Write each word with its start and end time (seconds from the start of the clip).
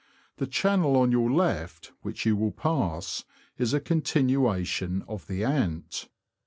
The 0.37 0.47
channel 0.47 0.97
on 0.97 1.11
your 1.11 1.31
left, 1.31 1.91
which 2.01 2.25
you 2.25 2.35
will 2.35 2.51
pass, 2.53 3.23
is 3.59 3.71
a 3.75 3.79
con 3.79 4.01
tinuation 4.01 5.03
of 5.07 5.27
the 5.27 5.43
Ant. 5.43 6.09